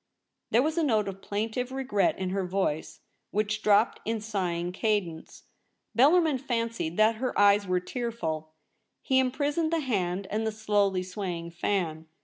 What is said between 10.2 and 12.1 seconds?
and the slowly swaying fan.